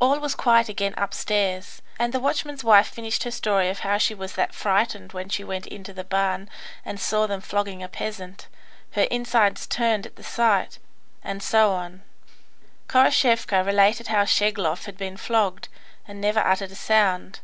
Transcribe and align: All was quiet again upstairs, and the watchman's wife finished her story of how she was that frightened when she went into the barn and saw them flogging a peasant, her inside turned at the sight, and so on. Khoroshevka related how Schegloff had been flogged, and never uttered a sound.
All 0.00 0.20
was 0.20 0.36
quiet 0.36 0.68
again 0.68 0.94
upstairs, 0.96 1.82
and 1.98 2.12
the 2.14 2.20
watchman's 2.20 2.62
wife 2.62 2.86
finished 2.86 3.24
her 3.24 3.32
story 3.32 3.68
of 3.68 3.80
how 3.80 3.98
she 3.98 4.14
was 4.14 4.34
that 4.34 4.54
frightened 4.54 5.12
when 5.12 5.28
she 5.28 5.42
went 5.42 5.66
into 5.66 5.92
the 5.92 6.04
barn 6.04 6.48
and 6.84 7.00
saw 7.00 7.26
them 7.26 7.40
flogging 7.40 7.82
a 7.82 7.88
peasant, 7.88 8.46
her 8.92 9.08
inside 9.10 9.56
turned 9.56 10.06
at 10.06 10.14
the 10.14 10.22
sight, 10.22 10.78
and 11.24 11.42
so 11.42 11.72
on. 11.72 12.04
Khoroshevka 12.86 13.64
related 13.66 14.06
how 14.06 14.24
Schegloff 14.24 14.84
had 14.84 14.96
been 14.96 15.16
flogged, 15.16 15.66
and 16.06 16.20
never 16.20 16.38
uttered 16.38 16.70
a 16.70 16.76
sound. 16.76 17.40